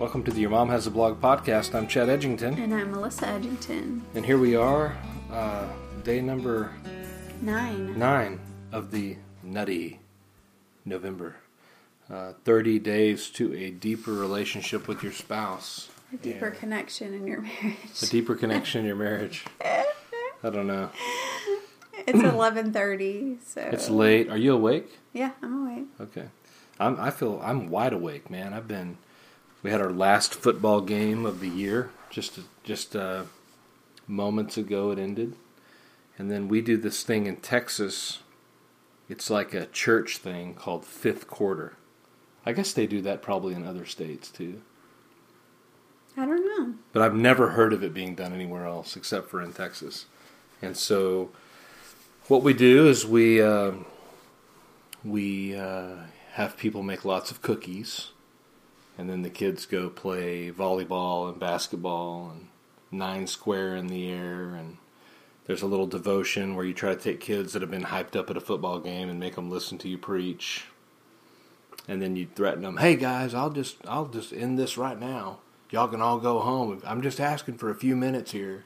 [0.00, 1.74] Welcome to the Your Mom Has a Blog podcast.
[1.74, 4.00] I'm Chad Edgington, And I'm Melissa Edgington.
[4.14, 4.96] and here we are,
[5.30, 5.66] uh,
[6.02, 6.72] day number
[7.42, 7.98] Nine.
[7.98, 8.40] nine
[8.72, 10.00] of the nutty
[10.84, 11.36] November.
[12.10, 15.90] Uh, 30 days to a deeper relationship with your spouse.
[16.12, 17.76] A deeper connection in your marriage.
[18.02, 19.44] A deeper connection in your marriage.
[19.64, 20.90] I don't know.
[22.06, 24.28] It's eleven thirty, so It's late.
[24.30, 24.98] Are you awake?
[25.12, 25.86] Yeah, I'm awake.
[26.00, 26.24] Okay.
[26.80, 28.54] I'm, I feel I'm wide awake, man.
[28.54, 28.96] I've been.
[29.62, 33.24] We had our last football game of the year just just uh,
[34.06, 34.90] moments ago.
[34.90, 35.36] It ended,
[36.18, 38.20] and then we do this thing in Texas.
[39.08, 41.76] It's like a church thing called fifth quarter.
[42.46, 44.62] I guess they do that probably in other states too,
[46.16, 46.74] I don't know.
[46.92, 50.06] but I've never heard of it being done anywhere else except for in Texas.
[50.62, 51.30] And so,
[52.28, 53.72] what we do is we uh,
[55.04, 55.96] we uh,
[56.32, 58.10] have people make lots of cookies,
[59.00, 62.48] and then the kids go play volleyball and basketball and
[62.90, 64.54] nine square in the air.
[64.54, 64.76] And
[65.46, 68.28] there's a little devotion where you try to take kids that have been hyped up
[68.28, 70.66] at a football game and make them listen to you preach.
[71.88, 75.38] And then you threaten them hey guys i'll just i'll just end this right now.
[75.70, 76.82] Y'all can all go home.
[76.84, 78.64] I'm just asking for a few minutes here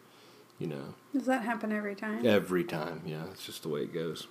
[0.59, 0.95] you know.
[1.13, 2.27] Does that happen every time?
[2.27, 3.25] every time yeah.
[3.31, 4.27] It's just the way it goes.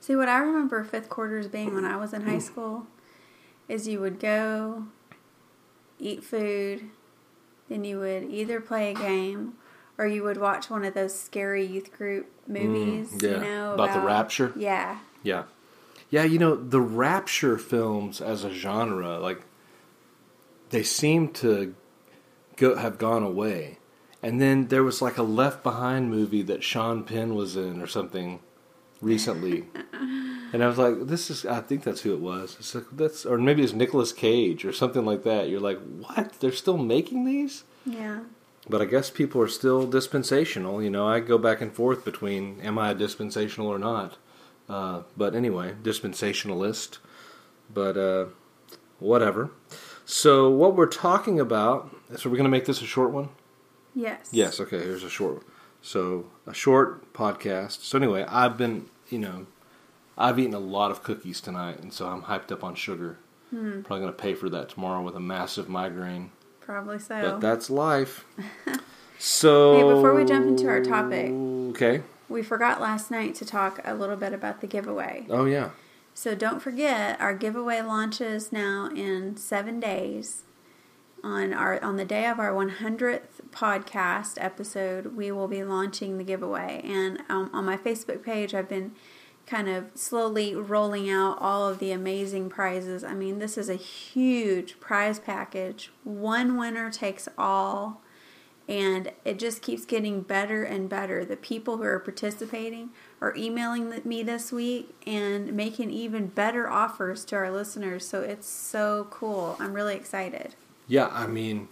[0.00, 2.86] See, what I remember fifth quarters being when I was in high school
[3.68, 4.86] is you would go
[5.98, 6.90] eat food,
[7.68, 9.54] then you would either play a game
[9.98, 13.12] or you would watch one of those scary youth group movies.
[13.12, 13.28] Mm, yeah.
[13.30, 14.52] You know About the rapture?
[14.56, 15.44] Yeah, Yeah.
[16.08, 19.40] Yeah, you know, the rapture films as a genre, like
[20.70, 21.74] they seem to
[22.56, 23.78] go have gone away.
[24.22, 27.86] And then there was like a Left Behind movie that Sean Penn was in or
[27.86, 28.40] something
[29.00, 29.64] recently.
[30.52, 32.56] and I was like, this is I think that's who it was.
[32.58, 35.48] It's like that's or maybe it's Nicolas Cage or something like that.
[35.48, 36.34] You're like, "What?
[36.40, 38.20] They're still making these?" yeah.
[38.68, 40.82] But I guess people are still dispensational.
[40.82, 44.16] You know, I go back and forth between am I a dispensational or not.
[44.68, 46.98] Uh, but anyway, dispensationalist.
[47.72, 48.26] But uh,
[48.98, 49.52] whatever.
[50.04, 51.94] So what we're talking about.
[52.16, 53.28] So we're going to make this a short one.
[53.94, 54.28] Yes.
[54.32, 54.58] Yes.
[54.58, 54.78] Okay.
[54.78, 55.34] Here's a short.
[55.34, 55.44] one.
[55.80, 57.82] So a short podcast.
[57.82, 59.46] So anyway, I've been you know,
[60.18, 63.18] I've eaten a lot of cookies tonight, and so I'm hyped up on sugar.
[63.50, 63.82] Hmm.
[63.82, 66.30] Probably going to pay for that tomorrow with a massive migraine.
[66.60, 67.20] Probably so.
[67.20, 68.24] But that's life.
[69.18, 71.30] So Hey, before we jump into our topic.
[71.70, 72.02] okay.
[72.28, 75.26] we forgot last night to talk a little bit about the giveaway.
[75.30, 75.70] Oh yeah,
[76.12, 80.42] So don't forget, our giveaway launches now in seven days.
[81.26, 86.24] On our on the day of our 100th podcast episode, we will be launching the
[86.24, 86.80] giveaway.
[86.84, 88.92] And um, on my Facebook page, I've been
[89.44, 93.02] kind of slowly rolling out all of the amazing prizes.
[93.02, 95.90] I mean, this is a huge prize package.
[96.04, 98.02] One winner takes all
[98.68, 101.24] and it just keeps getting better and better.
[101.24, 107.24] The people who are participating are emailing me this week and making even better offers
[107.24, 108.06] to our listeners.
[108.06, 109.56] So it's so cool.
[109.58, 110.54] I'm really excited.
[110.88, 111.08] Yeah.
[111.12, 111.68] I mean,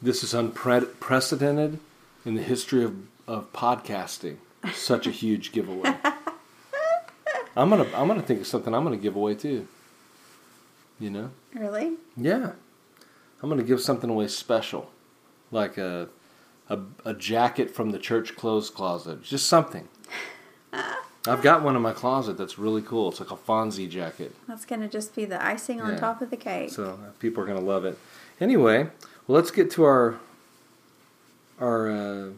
[0.00, 1.78] this is unprecedented
[2.24, 2.96] in the history of
[3.26, 4.36] of podcasting.
[4.74, 5.94] Such a huge giveaway.
[7.56, 9.66] I'm gonna I'm gonna think of something I'm gonna give away too.
[10.98, 11.30] You know?
[11.54, 11.94] Really?
[12.16, 12.52] Yeah.
[13.42, 14.90] I'm gonna give something away special,
[15.50, 16.08] like a
[16.68, 19.22] a, a jacket from the church clothes closet.
[19.22, 19.88] Just something.
[21.26, 23.10] I've got one in my closet that's really cool.
[23.10, 24.34] It's like a Fonzie jacket.
[24.48, 25.98] That's going to just be the icing on Yeah.
[25.98, 26.70] top of the cake.
[26.70, 27.96] So uh, people are going to love it.
[28.40, 28.84] Anyway,
[29.26, 30.18] well, let's get to our
[31.60, 32.28] our uh,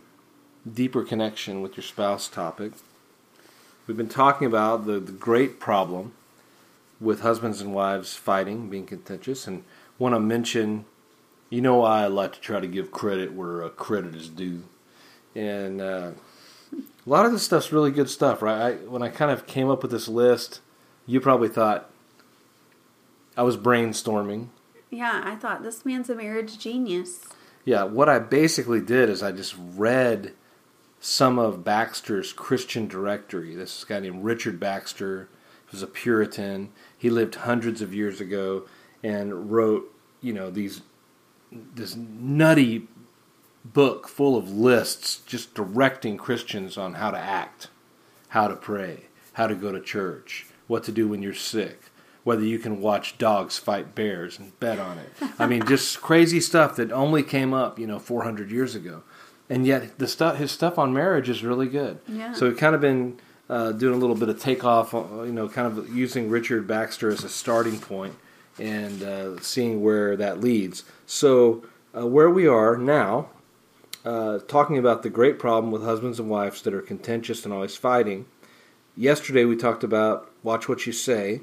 [0.71, 2.73] deeper connection with your spouse topic.
[3.87, 6.13] We've been talking about the, the great problem
[7.01, 9.65] with husbands and wives fighting, being contentious, and
[9.99, 10.85] want to mention.
[11.51, 14.65] You know, I like to try to give credit where uh, credit is due,
[15.35, 16.11] and uh,
[16.73, 18.61] a lot of this stuff's really good stuff, right?
[18.61, 20.61] I, when I kind of came up with this list,
[21.07, 21.91] you probably thought
[23.37, 24.49] I was brainstorming.
[24.95, 27.27] Yeah, I thought this man's a marriage genius.
[27.65, 30.33] Yeah, what I basically did is I just read
[31.01, 33.55] some of Baxter's Christian directory.
[33.55, 35.29] This guy named Richard Baxter.
[35.69, 36.71] He was a Puritan.
[36.97, 38.67] He lived hundreds of years ago
[39.03, 40.83] and wrote, you know, these
[41.51, 42.89] this nutty
[43.65, 47.69] book full of lists just directing Christians on how to act,
[48.29, 49.05] how to pray,
[49.35, 51.91] how to go to church, what to do when you're sick,
[52.25, 55.13] whether you can watch dogs fight bears and bet on it.
[55.39, 59.03] I mean, just crazy stuff that only came up, you know, 400 years ago.
[59.51, 61.99] And yet, the stuff, his stuff on marriage is really good.
[62.09, 62.33] Yeah.
[62.33, 65.49] So we've kind of been uh, doing a little bit of takeoff, uh, you know,
[65.49, 68.15] kind of using Richard Baxter as a starting point
[68.59, 70.85] and uh, seeing where that leads.
[71.07, 71.63] So
[71.97, 73.29] uh, where we are now,
[74.05, 77.77] uh, talking about the great problem with husbands and wives that are contentious and always
[77.77, 78.27] fighting.
[78.97, 81.41] Yesterday we talked about watch what you say,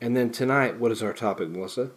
[0.00, 1.90] and then tonight, what is our topic, Melissa?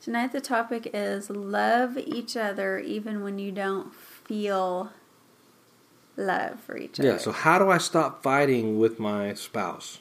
[0.00, 4.90] Tonight the topic is love each other even when you don't feel
[6.16, 7.08] love for each other.
[7.08, 9.98] Yeah, so how do I stop fighting with my spouse?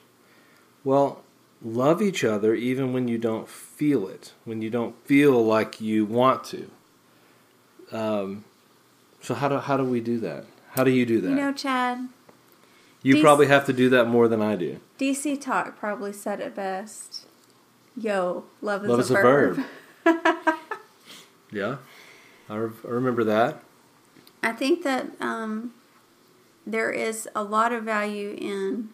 [0.83, 1.23] Well,
[1.63, 6.05] love each other even when you don't feel it, when you don't feel like you
[6.05, 6.69] want to.
[7.91, 8.43] Um,
[9.21, 10.45] so how do how do we do that?
[10.71, 11.29] How do you do that?
[11.29, 12.09] You know, Chad,
[13.05, 14.79] You DC probably have to do that more than I do.
[14.97, 17.27] DC Talk probably said it best.
[17.95, 19.63] Yo, love is, Love a, is a verb.
[20.03, 20.25] verb.
[21.51, 21.77] Yeah,
[22.49, 23.63] I, re- I remember that.
[24.41, 25.73] I think that um,
[26.65, 28.89] there is a lot of value in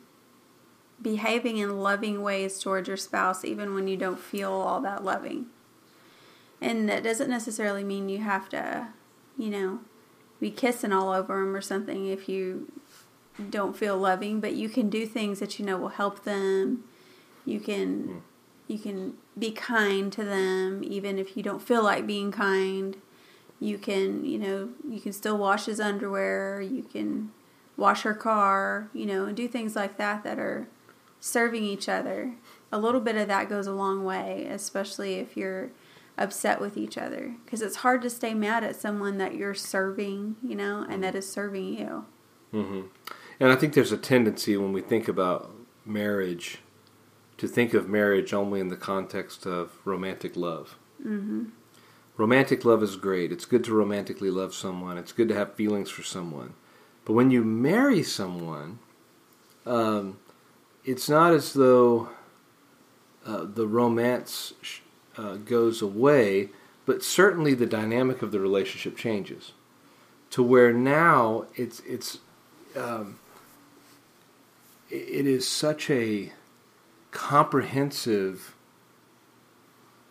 [1.02, 5.46] behaving in loving ways towards your spouse, even when you don't feel all that loving.
[6.60, 8.90] And that doesn't necessarily mean you have to,
[9.38, 9.80] you know,
[10.42, 12.72] be kissing all over them or something if you
[13.50, 14.40] don't feel loving.
[14.40, 16.84] But you can do things that you know will help them.
[17.46, 18.22] You can,
[18.68, 22.98] you can be kind to them, even if you don't feel like being kind.
[23.60, 26.62] You can you know you can still wash his underwear.
[26.62, 27.32] You can
[27.78, 30.68] wash her car you know and do things like that that are
[31.20, 32.34] serving each other.
[32.72, 35.72] A little bit of that goes a long way especially if you're
[36.18, 40.36] upset with each other because it's hard to stay mad at someone that you're serving
[40.44, 42.06] you know and that is serving you.
[42.52, 42.82] Hmm
[43.42, 45.50] And I think there's a tendency when we think about
[45.84, 46.60] marriage
[47.38, 50.78] to think of marriage only in the context of romantic love.
[51.04, 51.46] mm-hmm.
[52.18, 53.32] Romantic love is great.
[53.32, 55.00] It's good to romantically love someone.
[55.00, 56.54] It's good to have feelings for someone.
[57.04, 58.78] But when you marry someone,
[59.66, 60.20] um,
[60.86, 62.10] it's not as though
[63.26, 64.82] uh, the romance sh-
[65.18, 66.50] uh, goes away,
[66.86, 69.54] but certainly the dynamic of the relationship changes
[70.30, 72.20] to where now it's it's
[72.76, 73.18] um,
[74.92, 76.32] it is such a
[77.12, 78.56] comprehensive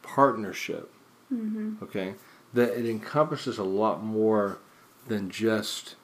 [0.03, 0.93] partnership
[1.33, 1.85] Mm-hmm.
[1.85, 2.15] okay
[2.55, 4.59] that it encompasses a lot more
[5.07, 5.95] than just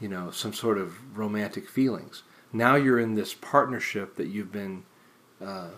[0.00, 2.22] you know some sort of romantic feelings
[2.54, 4.84] now you're in this partnership that you've been
[5.42, 5.72] um,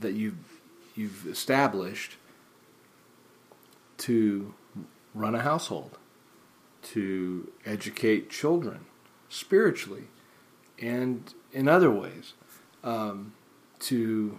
[0.00, 0.38] that you've
[0.96, 2.16] you've established
[3.98, 4.54] to
[5.14, 5.98] run a household
[6.80, 8.86] to educate children
[9.28, 10.04] spiritually
[10.82, 12.34] and in other ways
[12.84, 13.32] um,
[13.78, 14.38] to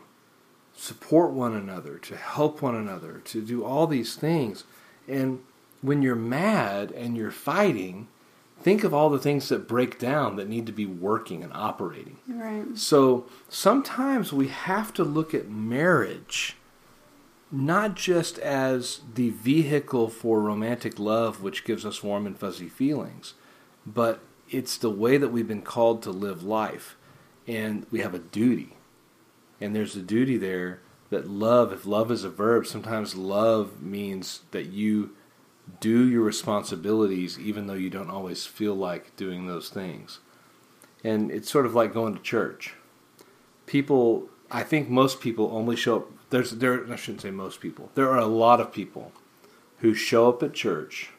[0.76, 4.66] support one another, to help one another, to do all these things.
[5.08, 5.40] And
[5.82, 8.08] when you're mad and you're fighting,
[8.62, 12.18] think of all the things that break down that need to be working and operating.
[12.28, 16.58] right So sometimes we have to look at marriage
[17.52, 23.36] not just as the vehicle for romantic love, which gives us warm and fuzzy feelings,
[23.86, 26.96] but it's the way that we've been called to live life.
[27.48, 28.78] And we have a duty.
[29.60, 34.42] And there's a duty there that love, if love is a verb, sometimes love means
[34.52, 35.12] that you
[35.80, 40.20] do your responsibilities even though you don't always feel like doing those things.
[41.04, 42.74] And it's sort of like going to church.
[43.66, 46.12] People, I think most people only show up.
[46.30, 46.92] There's there.
[46.92, 47.92] I shouldn't say most people.
[47.96, 49.12] There are a lot of people
[49.80, 51.12] who show up at church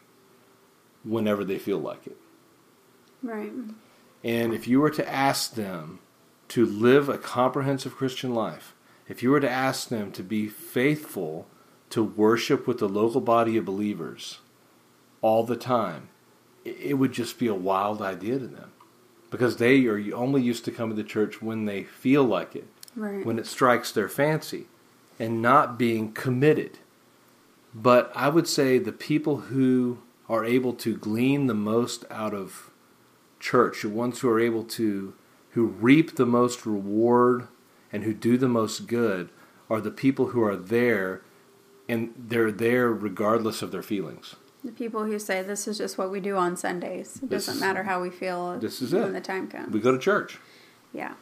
[1.05, 2.17] whenever they feel like it.
[3.25, 3.53] Right
[4.23, 6.01] And if you were to ask them
[6.49, 8.75] to live a comprehensive Christian life,
[9.09, 11.47] if you were to ask them to be faithful
[11.91, 14.39] to worship with the local body of believers
[15.21, 16.09] all the time,
[16.65, 18.73] it it would just be a wild idea to them.
[19.31, 23.25] Because they are only used to coming to church when they feel like it, right
[23.27, 24.67] when it strikes their fancy,
[25.19, 26.79] and not being committed.
[27.75, 32.71] But I would say the people who are able to glean the most out of
[33.45, 35.13] church, the ones who are able to,
[35.51, 37.47] who reap the most reward
[37.93, 39.29] and who do the most good,
[39.69, 41.21] are the people who are there,
[41.89, 44.37] and they're there regardless of their feelings.
[44.65, 47.61] the people who say this is just what we do on sundays it This doesn't
[47.61, 49.13] matter how we feel this is when it.
[49.13, 50.39] the time comes We go to church.
[51.01, 51.15] Yeah.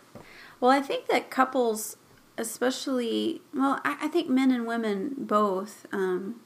[0.61, 1.97] Well, I think that couples,
[2.39, 6.37] especially, well, I, I think men and women both um,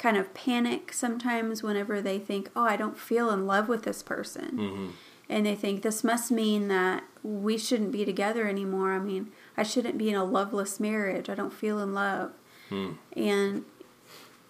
[0.00, 4.02] kind of panic sometimes whenever they think, oh, I don't feel in love with this
[4.02, 4.50] person.
[4.56, 4.88] Mm-hmm.
[5.28, 8.94] And they think this must mean that we shouldn't be together anymore.
[8.94, 11.28] I mean, I shouldn't be in a loveless marriage.
[11.28, 12.32] I don't feel in love.
[12.70, 12.92] Hmm.
[13.14, 13.64] And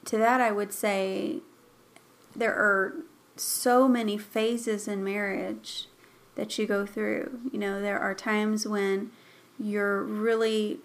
[0.05, 1.41] to that, I would say
[2.35, 2.95] there are
[3.37, 5.89] so many phases in marriage
[6.37, 7.41] that you go through.
[7.53, 9.11] You know, there are times when
[9.59, 10.79] you're really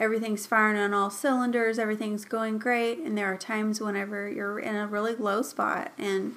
[0.00, 4.74] everything's firing on all cylinders, everything's going great, and there are times whenever you're in
[4.74, 6.34] a really low spot and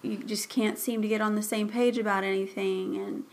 [0.00, 3.24] you just can't seem to get on the same page about anything and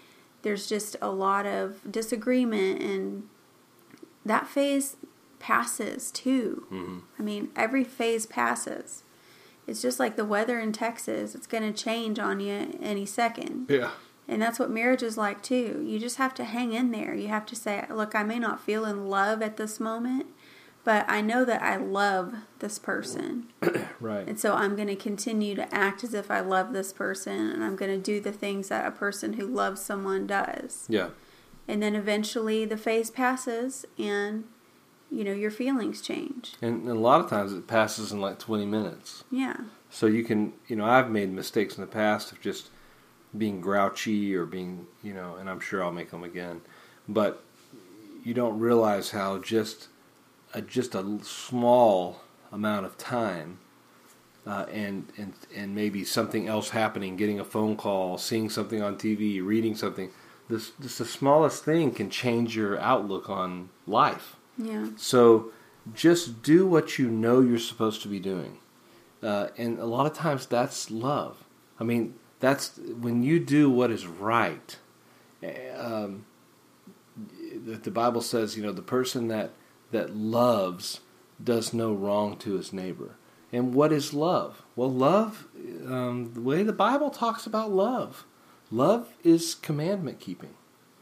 [0.41, 3.23] there's just a lot of disagreement and
[4.25, 4.97] that phase
[5.39, 6.65] passes too.
[6.71, 6.99] Mm-hmm.
[7.19, 9.03] I mean, every phase passes.
[9.67, 11.35] It's just like the weather in Texas.
[11.35, 13.67] It's going to change on you any second.
[13.69, 13.91] Yeah.
[14.31, 15.83] And that's what marriage is like too.
[15.85, 17.13] You just have to hang in there.
[17.13, 20.27] You have to say, look, I may not feel in love at this moment,
[20.85, 23.51] but I know that I love this person.
[23.99, 24.27] Right.
[24.27, 27.63] And so I'm going to continue to act as if I love this person and
[27.63, 30.87] I'm going to do the things that a person who loves someone does.
[30.89, 31.09] Yeah.
[31.67, 34.45] And then eventually the phase passes and
[35.11, 36.55] you know your feelings change.
[36.63, 39.23] And, and a lot of times it passes in like 20 minutes.
[39.29, 39.57] Yeah.
[39.91, 42.71] So you can, you know, I've made mistakes in the past of just
[43.37, 46.61] being grouchy or being, you know, and I'm sure I'll make them again.
[47.07, 47.43] But
[48.23, 49.87] you don't realize how just
[50.53, 52.21] a, just a small
[52.51, 53.59] amount of time
[54.45, 58.97] uh, and, and, and maybe something else happening, getting a phone call, seeing something on
[58.97, 60.09] TV, reading something,
[60.49, 64.35] this, just the smallest thing can change your outlook on life.
[64.57, 64.87] Yeah.
[64.97, 65.51] So
[65.93, 68.57] just do what you know you're supposed to be doing.
[69.23, 71.43] Uh, and a lot of times that's love.
[71.79, 74.77] I mean, that's when you do what is right.
[75.77, 76.25] Um,
[77.65, 79.51] the, the Bible says, you know, the person that
[79.91, 81.01] that loves
[81.43, 83.15] does no wrong to his neighbor.
[83.53, 84.63] And what is love?
[84.75, 85.47] Well, love,
[85.85, 88.25] um, the way the Bible talks about love,
[88.69, 90.53] love is commandment keeping.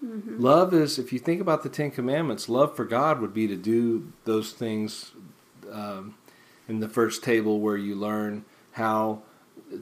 [0.04, 0.40] Mm-hmm.
[0.40, 3.56] Love is, if you think about the Ten Commandments, love for God would be to
[3.56, 5.12] do those things
[5.72, 6.16] um,
[6.68, 9.22] in the first table where you learn how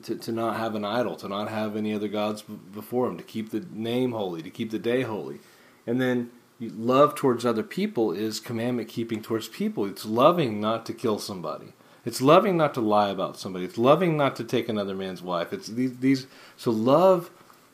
[0.03, 3.17] to, to not have an idol, to not have any other gods b- before Him,
[3.17, 5.39] to keep the name holy, to keep the day holy.
[5.85, 9.85] And then love towards other people is commandment keeping towards people.
[9.85, 11.73] It's loving not to kill somebody.
[12.05, 13.65] It's loving not to lie about somebody.
[13.65, 15.51] It's loving not to take another man's wife.
[15.51, 17.29] It's these, these so love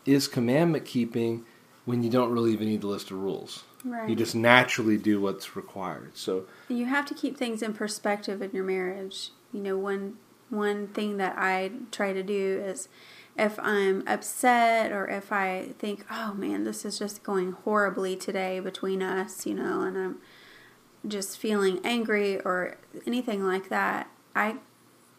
[0.06, 1.46] is commandment keeping
[1.86, 3.64] when you don't really even need the list of rules.
[3.86, 4.10] Right.
[4.10, 6.18] You just naturally do what's required.
[6.18, 9.30] So You have to keep things in perspective in your marriage.
[9.52, 10.18] You know, one
[10.54, 12.88] one thing that I try to do is
[13.38, 18.60] if I'm upset or if I think, "Oh man, this is just going horribly today
[18.60, 20.18] between us," you know, and I'm
[21.08, 24.58] just feeling angry or anything like that, I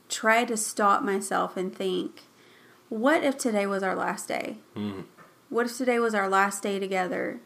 [0.08, 2.22] try to stop myself and think,
[2.88, 5.04] "What if today was our last day?" mm,
[5.48, 7.40] What if today was our last day together?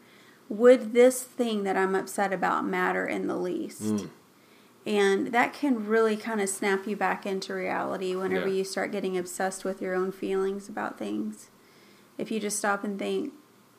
[0.47, 3.81] Would this thing that I'm upset about matter in the least?
[3.81, 4.09] mm,
[4.85, 8.53] And that can really kind of snap you back into reality whenever Yeah.
[8.55, 11.49] you start getting obsessed with your own feelings about things.
[12.17, 13.33] If you just stop and think,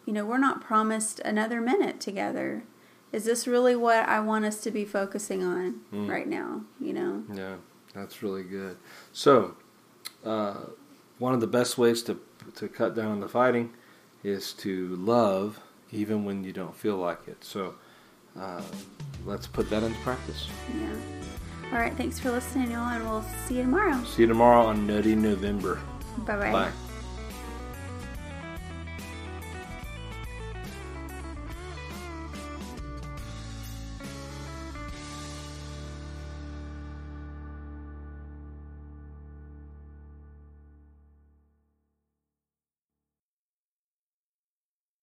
[0.06, 2.64] you know, we're not promised another minute together.
[3.12, 6.08] Is this really what I want us to be focusing on Mm.
[6.08, 6.62] right now?
[6.78, 7.24] You know?
[7.32, 7.56] yeah,
[7.94, 8.76] that's really good.
[9.12, 9.56] So
[10.24, 10.54] uh,
[11.18, 12.20] one of the best ways to
[12.54, 13.70] to cut down on the fighting
[14.24, 15.60] is to love
[15.92, 17.44] even when you don't feel like it.
[17.44, 17.74] So
[18.38, 18.62] uh,
[19.24, 20.48] let's put that into practice.
[20.78, 20.94] Yeah.
[21.72, 21.96] All right.
[21.96, 24.02] Thanks for listening, y'all, and we'll see you tomorrow.
[24.04, 25.80] See you tomorrow on Nutty November.
[26.26, 26.52] Bye-bye.
[26.52, 26.72] Bye.